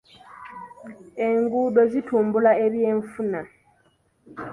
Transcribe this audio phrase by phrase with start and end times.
[1.27, 3.41] Enguudo zitumbula ebyenfuna.